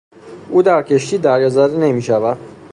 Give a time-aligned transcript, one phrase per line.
[0.49, 2.37] او در کشتی دریازده نمیشود.